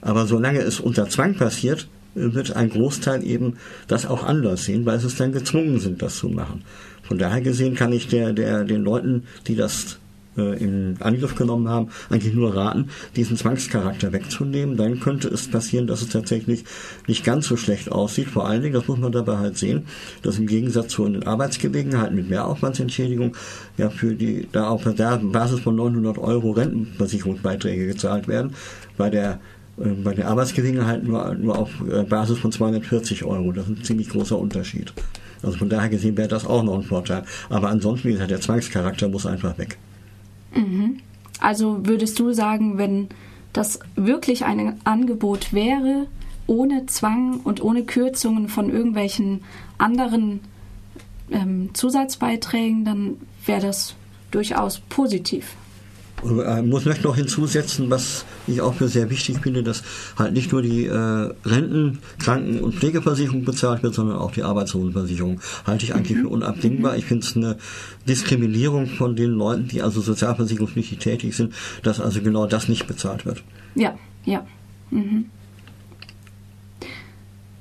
Aber 0.00 0.26
solange 0.26 0.60
es 0.60 0.80
unter 0.80 1.08
Zwang 1.08 1.34
passiert, 1.34 1.88
wird 2.18 2.56
ein 2.56 2.70
Großteil 2.70 3.24
eben 3.24 3.54
das 3.86 4.06
auch 4.06 4.24
anders 4.24 4.64
sehen, 4.64 4.86
weil 4.86 4.98
sie 4.98 5.06
es 5.06 5.16
dann 5.16 5.32
gezwungen 5.32 5.78
sind, 5.78 6.02
das 6.02 6.16
zu 6.16 6.28
machen. 6.28 6.62
Von 7.02 7.18
daher 7.18 7.40
gesehen 7.40 7.74
kann 7.74 7.92
ich 7.92 8.08
der, 8.08 8.32
der, 8.32 8.64
den 8.64 8.82
Leuten, 8.82 9.24
die 9.46 9.56
das 9.56 9.98
äh, 10.38 10.62
in 10.62 10.96
Angriff 11.00 11.34
genommen 11.34 11.68
haben, 11.68 11.88
eigentlich 12.10 12.34
nur 12.34 12.54
raten, 12.54 12.88
diesen 13.16 13.36
Zwangscharakter 13.36 14.12
wegzunehmen. 14.12 14.76
Dann 14.76 15.00
könnte 15.00 15.28
es 15.28 15.50
passieren, 15.50 15.86
dass 15.86 16.02
es 16.02 16.08
tatsächlich 16.08 16.64
nicht 17.06 17.24
ganz 17.24 17.46
so 17.46 17.56
schlecht 17.56 17.90
aussieht. 17.90 18.28
Vor 18.28 18.46
allen 18.46 18.62
Dingen, 18.62 18.74
das 18.74 18.88
muss 18.88 18.98
man 18.98 19.12
dabei 19.12 19.38
halt 19.38 19.58
sehen, 19.58 19.86
dass 20.22 20.38
im 20.38 20.46
Gegensatz 20.46 20.92
zu 20.92 21.08
den 21.08 21.26
Arbeitsgelegenheiten 21.26 22.14
mit 22.14 22.30
Mehraufwandsentschädigung 22.30 23.36
ja 23.76 23.90
für 23.90 24.14
die, 24.14 24.46
da 24.52 24.68
auf 24.68 24.84
der 24.84 25.18
Basis 25.18 25.60
von 25.60 25.76
900 25.76 26.18
Euro 26.18 26.52
Rentenversicherungsbeiträge 26.52 27.86
gezahlt 27.86 28.28
werden, 28.28 28.54
bei 28.96 29.10
der 29.10 29.40
bei 29.78 30.14
der 30.14 30.28
Arbeitsgelegenheit 30.28 31.04
nur, 31.04 31.34
nur 31.34 31.58
auf 31.58 31.70
äh, 31.88 32.02
Basis 32.02 32.38
von 32.38 32.52
240 32.52 33.24
Euro. 33.24 33.52
Das 33.52 33.68
ist 33.68 33.78
ein 33.78 33.84
ziemlich 33.84 34.08
großer 34.08 34.38
Unterschied. 34.38 34.92
Also 35.42 35.58
von 35.58 35.68
daher 35.68 35.88
gesehen 35.88 36.16
wäre 36.16 36.28
das 36.28 36.46
auch 36.46 36.62
noch 36.62 36.74
ein 36.74 36.82
Vorteil. 36.82 37.24
Aber 37.48 37.68
ansonsten, 37.68 38.08
wie 38.08 38.12
gesagt, 38.12 38.30
der 38.30 38.40
Zwangscharakter 38.40 39.08
muss 39.08 39.26
einfach 39.26 39.56
weg. 39.58 39.78
Mhm. 40.54 40.98
Also 41.40 41.86
würdest 41.86 42.18
du 42.18 42.32
sagen, 42.32 42.78
wenn 42.78 43.08
das 43.52 43.78
wirklich 43.94 44.44
ein 44.44 44.80
Angebot 44.84 45.52
wäre, 45.52 46.06
ohne 46.46 46.86
Zwang 46.86 47.40
und 47.40 47.62
ohne 47.62 47.84
Kürzungen 47.84 48.48
von 48.48 48.70
irgendwelchen 48.70 49.42
anderen 49.76 50.40
ähm, 51.30 51.70
Zusatzbeiträgen, 51.74 52.84
dann 52.84 53.16
wäre 53.46 53.60
das 53.60 53.94
durchaus 54.30 54.80
positiv. 54.80 55.54
Ich 56.24 56.30
äh, 56.30 56.62
muss 56.62 56.84
möchte 56.84 57.04
noch 57.04 57.16
hinzusetzen, 57.16 57.90
was 57.90 58.24
ich 58.46 58.60
auch 58.60 58.74
für 58.74 58.88
sehr 58.88 59.10
wichtig 59.10 59.38
finde, 59.40 59.62
dass 59.62 59.82
halt 60.16 60.32
nicht 60.32 60.50
nur 60.52 60.62
die 60.62 60.86
äh, 60.86 60.92
Renten-, 61.44 61.98
Kranken- 62.18 62.60
und 62.60 62.74
Pflegeversicherung 62.74 63.44
bezahlt 63.44 63.82
wird, 63.82 63.94
sondern 63.94 64.16
auch 64.18 64.32
die 64.32 64.42
Arbeitslosenversicherung. 64.42 65.40
Halte 65.66 65.84
ich 65.84 65.94
eigentlich 65.94 66.18
mhm. 66.18 66.22
für 66.22 66.28
unabdingbar. 66.28 66.96
Ich 66.96 67.04
finde 67.04 67.24
es 67.24 67.36
eine 67.36 67.56
Diskriminierung 68.08 68.86
von 68.86 69.14
den 69.14 69.30
Leuten, 69.30 69.68
die 69.68 69.82
also 69.82 70.00
sozialversicherungspflichtig 70.00 70.98
tätig 70.98 71.36
sind, 71.36 71.54
dass 71.82 72.00
also 72.00 72.20
genau 72.20 72.46
das 72.46 72.68
nicht 72.68 72.86
bezahlt 72.86 73.24
wird. 73.24 73.42
Ja, 73.74 73.96
ja. 74.24 74.44
Mhm. 74.90 75.26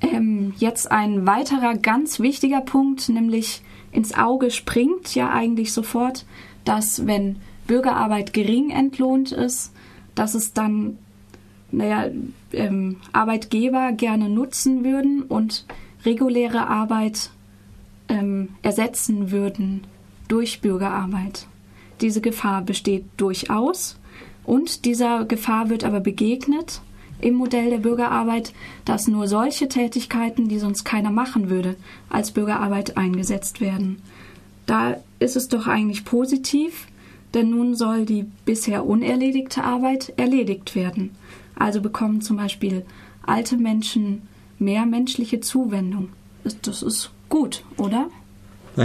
Ähm, 0.01 0.53
jetzt 0.57 0.91
ein 0.91 1.25
weiterer 1.27 1.75
ganz 1.75 2.19
wichtiger 2.19 2.61
Punkt, 2.61 3.09
nämlich 3.09 3.61
ins 3.91 4.13
Auge 4.15 4.51
springt 4.51 5.15
ja 5.15 5.29
eigentlich 5.31 5.73
sofort, 5.73 6.25
dass 6.65 7.05
wenn 7.07 7.37
Bürgerarbeit 7.67 8.33
gering 8.33 8.69
entlohnt 8.69 9.31
ist, 9.31 9.71
dass 10.15 10.33
es 10.33 10.53
dann 10.53 10.97
naja, 11.71 12.09
ähm, 12.53 12.97
Arbeitgeber 13.11 13.91
gerne 13.91 14.29
nutzen 14.29 14.83
würden 14.83 15.23
und 15.23 15.65
reguläre 16.05 16.67
Arbeit 16.67 17.29
ähm, 18.09 18.49
ersetzen 18.61 19.31
würden 19.31 19.85
durch 20.27 20.61
Bürgerarbeit. 20.61 21.47
Diese 22.01 22.21
Gefahr 22.21 22.61
besteht 22.61 23.05
durchaus 23.17 23.97
und 24.45 24.85
dieser 24.85 25.25
Gefahr 25.25 25.69
wird 25.69 25.83
aber 25.83 25.99
begegnet 25.99 26.81
im 27.19 27.33
Modell 27.33 27.71
der 27.71 27.79
Bürgerarbeit, 27.79 28.53
dass 28.85 29.07
nur 29.07 29.27
solche 29.27 29.67
Tätigkeiten, 29.67 30.47
die 30.47 30.59
sonst 30.59 30.83
keiner 30.83 31.09
machen 31.09 31.49
würde, 31.49 31.75
als 32.09 32.31
Bürgerarbeit 32.31 32.95
eingesetzt 32.95 33.59
werden. 33.59 34.01
Da 34.67 34.97
ist 35.19 35.35
es 35.35 35.47
doch 35.47 35.65
eigentlich 35.67 36.05
positiv, 36.05 36.87
denn 37.33 37.49
nun 37.49 37.75
soll 37.75 38.05
die 38.05 38.25
bisher 38.45 38.85
unerledigte 38.85 39.63
Arbeit 39.63 40.13
erledigt 40.17 40.75
werden. 40.75 41.11
Also 41.55 41.81
bekommen 41.81 42.21
zum 42.21 42.37
Beispiel 42.37 42.85
alte 43.25 43.57
Menschen 43.57 44.23
mehr 44.59 44.85
menschliche 44.85 45.39
Zuwendung. 45.39 46.09
Das 46.61 46.81
ist 46.81 47.11
gut, 47.29 47.63
oder? 47.77 48.09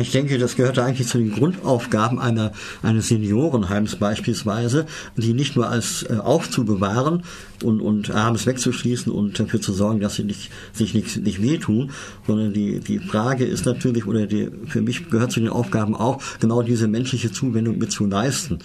Ich 0.00 0.10
denke, 0.10 0.38
das 0.38 0.56
gehört 0.56 0.78
eigentlich 0.78 1.06
zu 1.06 1.18
den 1.18 1.32
Grundaufgaben 1.32 2.18
einer, 2.18 2.52
eines 2.82 3.08
Seniorenheims 3.08 3.96
beispielsweise, 3.96 4.86
die 5.16 5.34
nicht 5.34 5.54
nur 5.54 5.68
als 5.68 6.04
äh, 6.04 6.16
aufzubewahren 6.16 7.24
und, 7.62 7.80
und 7.80 8.10
abends 8.10 8.46
wegzuschließen 8.46 9.12
und 9.12 9.38
dafür 9.38 9.60
zu 9.60 9.72
sorgen, 9.72 10.00
dass 10.00 10.14
sie 10.14 10.24
nicht, 10.24 10.50
sich 10.72 10.94
nicht, 10.94 11.18
nicht 11.18 11.42
wehtun, 11.42 11.90
sondern 12.26 12.54
die, 12.54 12.80
die 12.80 13.00
Frage 13.00 13.44
ist 13.44 13.66
natürlich, 13.66 14.06
oder 14.06 14.26
die, 14.26 14.50
für 14.66 14.80
mich 14.80 15.10
gehört 15.10 15.32
zu 15.32 15.40
den 15.40 15.50
Aufgaben 15.50 15.94
auch, 15.94 16.22
genau 16.40 16.62
diese 16.62 16.88
menschliche 16.88 17.30
Zuwendung 17.30 17.76
mit 17.76 17.92
zu 17.92 18.06
leisten. 18.06 18.60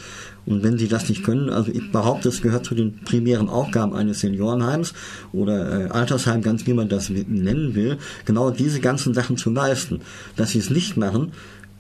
Und 0.48 0.64
wenn 0.64 0.78
sie 0.78 0.88
das 0.88 1.10
nicht 1.10 1.24
können, 1.24 1.50
also 1.50 1.72
ich 1.72 1.92
behaupte, 1.92 2.30
es 2.30 2.42
gehört 2.42 2.66
zu 2.66 2.74
den 2.74 3.00
primären 3.00 3.50
Aufgaben 3.50 3.94
eines 3.94 4.22
Seniorenheims 4.22 4.94
oder 5.34 5.88
äh, 5.88 5.90
Altersheim, 5.90 6.42
ganz 6.42 6.66
wie 6.66 6.74
man 6.74 6.90
das 6.90 7.10
nennen 7.10 7.76
will, 7.76 7.98
genau 8.26 8.50
diese 8.50 8.80
ganzen 8.80 9.14
Sachen 9.14 9.38
zu 9.38 9.52
leisten. 9.52 10.00
Dass 10.38 10.52
sie 10.52 10.60
es 10.60 10.70
nicht 10.70 10.98
machen, 10.98 11.34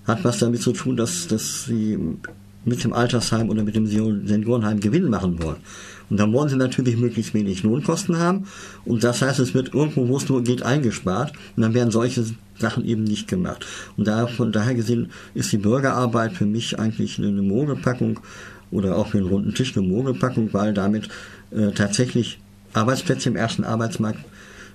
hat 0.05 0.24
was 0.24 0.39
damit 0.39 0.62
zu 0.62 0.74
tun, 0.74 0.97
dass, 0.97 1.27
dass 1.27 1.65
sie 1.65 1.97
mit 2.65 2.83
dem 2.83 2.93
Altersheim 2.93 3.50
oder 3.50 3.63
mit 3.63 3.75
dem 3.75 3.88
Seniorenheim 3.88 4.79
Gewinn 4.79 5.09
machen 5.09 5.41
wollen. 5.41 5.57
Und 6.09 6.17
dann 6.17 6.31
wollen 6.33 6.50
sie 6.50 6.55
natürlich 6.55 6.97
möglichst 6.97 7.33
wenig 7.33 7.63
Lohnkosten 7.63 8.17
haben. 8.17 8.47
Und 8.86 9.03
das 9.03 9.21
heißt, 9.21 9.39
es 9.39 9.53
wird 9.53 9.74
irgendwo, 9.74 10.07
wo 10.07 10.17
es 10.17 10.29
nur 10.29 10.43
geht, 10.43 10.63
eingespart. 10.63 11.33
Und 11.55 11.63
dann 11.63 11.74
werden 11.74 11.91
solche 11.91 12.25
Sachen 12.57 12.86
eben 12.86 13.03
nicht 13.03 13.27
gemacht. 13.27 13.65
Und 13.97 14.07
da, 14.07 14.27
von 14.27 14.51
daher 14.51 14.74
gesehen 14.74 15.09
ist 15.33 15.51
die 15.51 15.57
Bürgerarbeit 15.57 16.33
für 16.33 16.45
mich 16.45 16.79
eigentlich 16.79 17.17
eine 17.19 17.41
Mogelpackung 17.41 18.19
oder 18.71 18.97
auch 18.97 19.07
für 19.07 19.17
einen 19.17 19.27
runden 19.27 19.53
Tisch 19.53 19.75
eine 19.77 19.88
Mogelpackung, 19.88 20.53
weil 20.53 20.74
damit 20.74 21.09
äh, 21.51 21.71
tatsächlich 21.71 22.39
Arbeitsplätze 22.74 23.29
im 23.29 23.36
ersten 23.36 23.63
Arbeitsmarkt 23.63 24.19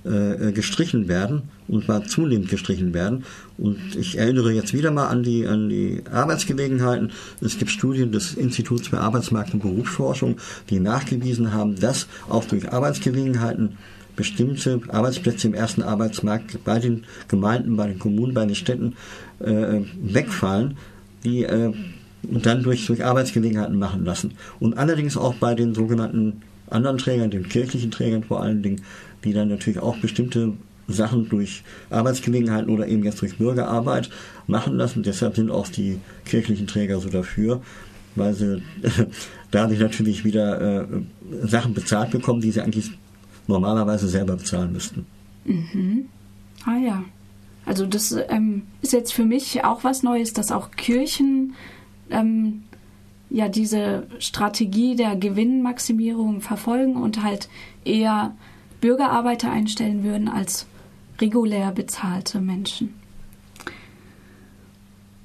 äh, 0.04 0.48
äh, 0.48 0.52
gestrichen 0.52 1.06
werden 1.06 1.42
und 1.68 1.84
zwar 1.84 2.04
zunehmend 2.04 2.48
gestrichen 2.48 2.92
werden. 2.92 3.24
Und 3.56 3.94
ich 3.94 4.18
erinnere 4.18 4.50
jetzt 4.50 4.74
wieder 4.74 4.90
mal 4.90 5.06
an 5.06 5.22
die, 5.22 5.46
an 5.46 5.68
die 5.68 6.02
Arbeitsgelegenheiten. 6.10 7.12
Es 7.40 7.56
gibt 7.56 7.70
Studien 7.70 8.10
des 8.10 8.34
Instituts 8.34 8.88
für 8.88 8.98
Arbeitsmarkt 8.98 9.54
und 9.54 9.60
Berufsforschung, 9.60 10.38
die 10.70 10.80
nachgewiesen 10.80 11.52
haben, 11.52 11.78
dass 11.78 12.08
auch 12.28 12.44
durch 12.44 12.72
Arbeitsgelegenheiten 12.72 13.78
bestimmte 14.16 14.80
Arbeitsplätze 14.88 15.46
im 15.46 15.54
ersten 15.54 15.82
Arbeitsmarkt 15.82 16.64
bei 16.64 16.80
den 16.80 17.04
Gemeinden, 17.28 17.76
bei 17.76 17.86
den 17.86 18.00
Kommunen, 18.00 18.34
bei 18.34 18.44
den 18.44 18.56
Städten 18.56 18.96
äh, 19.38 19.82
wegfallen, 20.02 20.78
die 21.22 21.44
äh, 21.44 21.72
und 22.28 22.46
dann 22.46 22.62
durch, 22.62 22.86
durch 22.86 23.04
Arbeitsgelegenheiten 23.04 23.78
machen 23.78 24.04
lassen. 24.04 24.32
Und 24.60 24.78
allerdings 24.78 25.16
auch 25.16 25.34
bei 25.34 25.54
den 25.54 25.74
sogenannten 25.74 26.42
anderen 26.70 26.98
Trägern, 26.98 27.30
den 27.30 27.48
kirchlichen 27.48 27.90
Trägern 27.90 28.24
vor 28.24 28.42
allen 28.42 28.62
Dingen, 28.62 28.82
die 29.24 29.32
dann 29.32 29.48
natürlich 29.48 29.80
auch 29.80 29.96
bestimmte 29.98 30.54
Sachen 30.88 31.28
durch 31.28 31.62
Arbeitsgelegenheiten 31.90 32.70
oder 32.70 32.88
eben 32.88 33.04
jetzt 33.04 33.20
durch 33.20 33.38
Bürgerarbeit 33.38 34.10
machen 34.46 34.76
lassen. 34.76 35.02
Deshalb 35.02 35.36
sind 35.36 35.50
auch 35.50 35.68
die 35.68 35.98
kirchlichen 36.24 36.66
Träger 36.66 36.98
so 37.00 37.08
dafür, 37.08 37.62
weil 38.14 38.34
sie 38.34 38.62
dadurch 39.50 39.80
natürlich 39.80 40.24
wieder 40.24 40.82
äh, 40.82 40.86
Sachen 41.42 41.74
bezahlt 41.74 42.10
bekommen, 42.10 42.40
die 42.40 42.50
sie 42.50 42.60
eigentlich 42.60 42.90
normalerweise 43.46 44.08
selber 44.08 44.36
bezahlen 44.36 44.72
müssten. 44.72 45.06
Mhm. 45.44 46.06
Ah 46.64 46.78
ja. 46.78 47.04
Also 47.64 47.86
das 47.86 48.14
ähm, 48.28 48.62
ist 48.80 48.92
jetzt 48.92 49.12
für 49.12 49.24
mich 49.24 49.64
auch 49.64 49.84
was 49.84 50.02
Neues, 50.02 50.32
dass 50.32 50.50
auch 50.50 50.72
Kirchen 50.72 51.54
ähm, 52.12 52.62
ja 53.30 53.48
diese 53.48 54.06
Strategie 54.18 54.94
der 54.94 55.16
Gewinnmaximierung 55.16 56.40
verfolgen 56.40 56.96
und 56.96 57.22
halt 57.22 57.48
eher 57.84 58.34
Bürgerarbeiter 58.80 59.50
einstellen 59.50 60.04
würden 60.04 60.28
als 60.28 60.66
regulär 61.20 61.72
bezahlte 61.72 62.40
Menschen. 62.40 62.94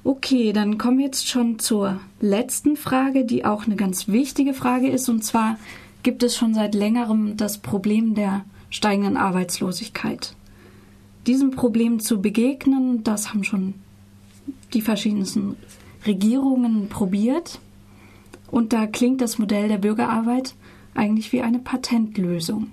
Okay, 0.04 0.54
dann 0.54 0.78
kommen 0.78 0.98
wir 0.98 1.04
jetzt 1.04 1.28
schon 1.28 1.58
zur 1.58 2.00
letzten 2.20 2.76
Frage, 2.76 3.26
die 3.26 3.44
auch 3.44 3.66
eine 3.66 3.76
ganz 3.76 4.08
wichtige 4.08 4.54
Frage 4.54 4.88
ist. 4.88 5.08
Und 5.10 5.22
zwar 5.22 5.58
gibt 6.02 6.22
es 6.22 6.34
schon 6.34 6.54
seit 6.54 6.74
längerem 6.74 7.36
das 7.36 7.58
Problem 7.58 8.14
der 8.14 8.44
steigenden 8.70 9.18
Arbeitslosigkeit. 9.18 10.34
Diesem 11.26 11.50
Problem 11.50 12.00
zu 12.00 12.22
begegnen, 12.22 13.04
das 13.04 13.34
haben 13.34 13.44
schon 13.44 13.74
die 14.72 14.80
verschiedensten 14.80 15.56
Regierungen 16.06 16.88
probiert. 16.88 17.60
Und 18.50 18.72
da 18.72 18.86
klingt 18.86 19.20
das 19.20 19.38
Modell 19.38 19.68
der 19.68 19.78
Bürgerarbeit 19.78 20.54
eigentlich 20.94 21.32
wie 21.32 21.42
eine 21.42 21.58
Patentlösung. 21.58 22.68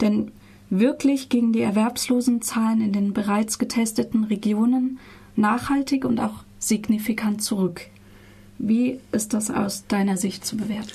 Denn 0.00 0.32
wirklich 0.68 1.28
gingen 1.28 1.52
die 1.52 1.60
Erwerbslosenzahlen 1.60 2.80
in 2.80 2.92
den 2.92 3.12
bereits 3.12 3.58
getesteten 3.58 4.24
Regionen 4.24 4.98
nachhaltig 5.36 6.04
und 6.04 6.18
auch 6.20 6.44
signifikant 6.58 7.42
zurück. 7.42 7.86
Wie 8.64 9.00
ist 9.10 9.34
das 9.34 9.50
aus 9.50 9.88
deiner 9.88 10.16
Sicht 10.16 10.46
zu 10.46 10.56
bewerten? 10.56 10.88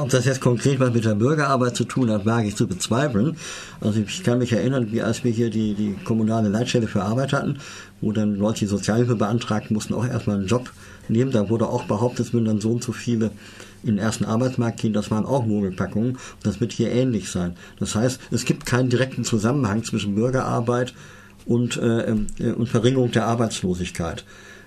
Ob 0.00 0.08
das 0.08 0.24
jetzt 0.24 0.40
konkret 0.40 0.80
was 0.80 0.92
mit 0.92 1.04
der 1.04 1.14
Bürgerarbeit 1.14 1.76
zu 1.76 1.84
tun 1.84 2.10
hat, 2.10 2.26
wage 2.26 2.48
ich 2.48 2.56
zu 2.56 2.66
bezweifeln. 2.66 3.36
Also 3.80 4.00
ich 4.00 4.24
kann 4.24 4.38
mich 4.38 4.52
erinnern, 4.52 4.88
wie 4.90 5.00
als 5.00 5.22
wir 5.22 5.30
hier 5.30 5.48
die, 5.48 5.74
die 5.74 5.94
kommunale 6.04 6.48
Leitstelle 6.48 6.88
für 6.88 7.04
Arbeit 7.04 7.32
hatten, 7.32 7.60
wo 8.00 8.10
dann 8.10 8.34
Leute, 8.34 8.58
die 8.60 8.66
Sozialhilfe 8.66 9.14
beantragt, 9.14 9.70
mussten 9.70 9.94
auch 9.94 10.04
erstmal 10.04 10.38
einen 10.38 10.48
Job 10.48 10.72
nehmen. 11.08 11.30
Da 11.30 11.48
wurde 11.48 11.68
auch 11.68 11.84
behauptet, 11.84 12.32
würden 12.32 12.46
dann 12.46 12.60
so 12.60 12.72
und 12.72 12.82
so 12.82 12.90
viele 12.90 13.30
in 13.84 13.90
den 13.90 13.98
ersten 13.98 14.24
Arbeitsmarkt 14.24 14.80
gehen. 14.80 14.92
Das 14.92 15.12
waren 15.12 15.24
auch 15.24 15.46
Mogelpackungen. 15.46 16.18
Das 16.42 16.60
wird 16.60 16.72
hier 16.72 16.90
ähnlich 16.90 17.30
sein. 17.30 17.54
Das 17.78 17.94
heißt, 17.94 18.18
es 18.32 18.44
gibt 18.44 18.66
keinen 18.66 18.90
direkten 18.90 19.22
Zusammenhang 19.22 19.84
zwischen 19.84 20.16
Bürgerarbeit 20.16 20.94
und, 21.46 21.76
äh, 21.76 22.10
äh 22.10 22.52
und 22.54 22.68
Verringerung 22.68 23.12
der 23.12 23.26
Arbeitslosigkeit. 23.26 24.24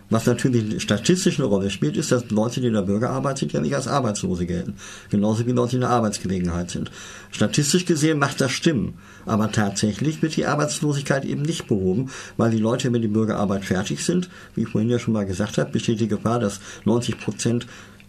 Was 0.09 0.25
natürlich 0.25 0.81
statistisch 0.81 1.37
eine 1.37 1.47
Rolle 1.47 1.69
spielt, 1.69 1.97
ist, 1.97 2.11
dass 2.11 2.29
Leute, 2.29 2.61
die 2.61 2.67
in 2.67 2.73
der 2.73 2.83
Bürgerarbeit 2.83 3.37
sind, 3.37 3.51
ja 3.51 3.59
nicht 3.59 3.75
als 3.75 3.87
Arbeitslose 3.87 4.45
gelten. 4.45 4.75
Genauso 5.09 5.45
wie 5.45 5.51
Leute, 5.51 5.71
die 5.71 5.75
in 5.77 5.81
der 5.81 5.89
Arbeitsgelegenheit 5.89 6.71
sind. 6.71 6.91
Statistisch 7.31 7.85
gesehen 7.85 8.17
macht 8.17 8.39
das 8.39 8.51
Stimmen. 8.51 8.97
Aber 9.25 9.51
tatsächlich 9.51 10.21
wird 10.21 10.37
die 10.37 10.45
Arbeitslosigkeit 10.45 11.25
eben 11.25 11.41
nicht 11.41 11.67
behoben, 11.67 12.09
weil 12.37 12.51
die 12.51 12.57
Leute, 12.57 12.91
wenn 12.93 13.01
die 13.01 13.09
Bürgerarbeit 13.09 13.65
fertig 13.65 14.05
sind, 14.05 14.29
wie 14.55 14.61
ich 14.61 14.69
vorhin 14.69 14.89
ja 14.89 14.97
schon 14.97 15.13
mal 15.13 15.25
gesagt 15.25 15.57
habe, 15.57 15.71
besteht 15.71 15.99
die 15.99 16.07
Gefahr, 16.07 16.39
dass 16.39 16.61
90 16.85 17.19
Prozent 17.19 17.67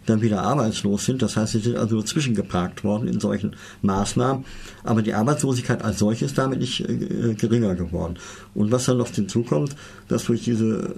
dann 0.09 0.23
wieder 0.23 0.43
arbeitslos 0.43 1.05
sind. 1.05 1.23
Das 1.23 1.37
heißt, 1.37 1.53
sie 1.53 1.61
sind 1.61 1.77
also 1.77 2.03
zwischengeparkt 2.03 2.85
worden 2.85 3.09
in 3.09 3.21
solchen 3.21 3.57
Maßnahmen. 3.83 4.45
Aber 4.85 5.03
die 5.03 5.15
Arbeitslosigkeit 5.15 5.83
als 5.83 5.99
solche 5.99 6.25
ist 6.25 6.39
damit 6.39 6.61
nicht 6.61 6.81
äh, 6.81 7.35
geringer 7.35 7.75
geworden. 7.75 8.17
Und 8.55 8.71
was 8.71 8.87
dann 8.87 8.99
noch 8.99 9.09
hinzukommt, 9.11 9.77
dass 10.09 10.25
durch 10.25 10.45
diese 10.45 10.95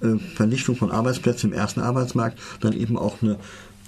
äh, 0.00 0.18
Vernichtung 0.34 0.76
von 0.76 0.90
Arbeitsplätzen 0.90 1.50
im 1.50 1.58
ersten 1.58 1.80
Arbeitsmarkt 1.80 2.38
dann 2.60 2.72
eben 2.72 2.96
auch 2.98 3.22
eine 3.22 3.38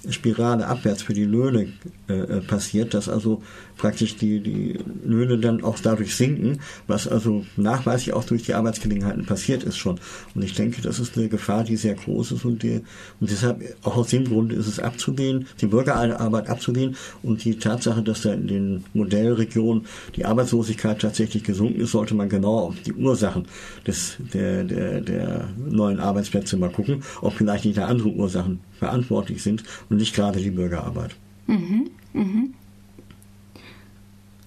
Spirale 0.09 0.67
abwärts 0.67 1.01
für 1.01 1.13
die 1.13 1.25
Löhne 1.25 1.67
äh, 2.07 2.13
äh, 2.13 2.41
passiert, 2.41 2.93
dass 2.93 3.09
also 3.09 3.41
praktisch 3.77 4.15
die, 4.15 4.39
die 4.39 4.79
Löhne 5.03 5.37
dann 5.37 5.63
auch 5.63 5.79
dadurch 5.79 6.15
sinken, 6.15 6.59
was 6.87 7.07
also 7.07 7.45
nachweislich 7.57 8.13
auch 8.13 8.23
durch 8.23 8.43
die 8.43 8.53
Arbeitsgelegenheiten 8.53 9.25
passiert 9.25 9.63
ist 9.63 9.77
schon. 9.77 9.99
Und 10.33 10.43
ich 10.43 10.53
denke, 10.53 10.81
das 10.81 10.99
ist 10.99 11.17
eine 11.17 11.29
Gefahr, 11.29 11.63
die 11.63 11.77
sehr 11.77 11.95
groß 11.95 12.33
ist 12.33 12.45
und, 12.45 12.63
die, 12.63 12.81
und 13.19 13.29
deshalb 13.29 13.61
auch 13.83 13.97
aus 13.97 14.09
dem 14.09 14.25
Grund 14.25 14.53
ist 14.53 14.67
es 14.67 14.79
abzulehnen, 14.79 15.47
die 15.61 15.67
Bürgerarbeit 15.67 16.49
abzulehnen 16.49 16.95
und 17.23 17.43
die 17.43 17.57
Tatsache, 17.57 18.01
dass 18.01 18.21
da 18.21 18.33
in 18.33 18.47
den 18.47 18.83
Modellregionen 18.93 19.85
die 20.15 20.25
Arbeitslosigkeit 20.25 20.99
tatsächlich 21.01 21.43
gesunken 21.43 21.81
ist, 21.81 21.91
sollte 21.91 22.15
man 22.15 22.29
genauer 22.29 22.63
auf 22.63 22.75
die 22.85 22.93
Ursachen 22.93 23.45
des, 23.85 24.17
der, 24.33 24.63
der, 24.63 25.01
der 25.01 25.49
neuen 25.69 25.99
Arbeitsplätze 25.99 26.57
mal 26.57 26.71
gucken, 26.71 27.03
ob 27.21 27.33
vielleicht 27.33 27.65
nicht 27.65 27.79
andere 27.79 28.09
Ursachen 28.09 28.59
verantwortlich 28.79 29.43
sind 29.43 29.63
und 29.89 29.97
nicht 29.97 30.15
gerade 30.15 30.39
die 30.39 30.51
Bürgerarbeit. 30.51 31.15
Mhm, 31.47 31.89
mhm. 32.13 32.53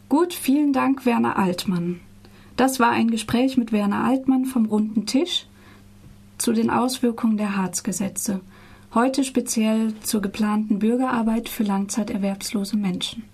Gut, 0.09 0.33
vielen 0.33 0.73
Dank, 0.73 1.05
Werner 1.05 1.39
Altmann. 1.39 2.01
Das 2.57 2.81
war 2.81 2.91
ein 2.91 3.11
Gespräch 3.11 3.59
mit 3.59 3.73
Werner 3.73 4.05
Altmann 4.05 4.47
vom 4.47 4.65
Runden 4.65 5.05
Tisch 5.05 5.47
zu 6.39 6.53
den 6.55 6.71
Auswirkungen 6.71 7.37
der 7.37 7.57
Harzgesetze. 7.57 8.41
Heute 8.95 9.23
speziell 9.23 9.93
zur 10.03 10.23
geplanten 10.23 10.79
Bürgerarbeit 10.79 11.51
für 11.51 11.63
langzeiterwerbslose 11.63 12.79
Menschen. 12.79 13.25